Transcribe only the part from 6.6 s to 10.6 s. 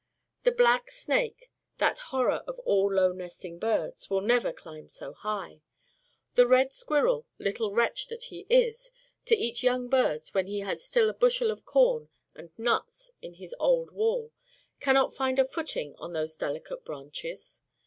squirrel little wretch that he is, to eat young birds when